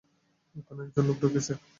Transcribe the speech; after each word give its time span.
ওখানে 0.55 0.79
একজন 0.85 1.03
লোক 1.07 1.17
ঢুকেছে। 1.21 1.53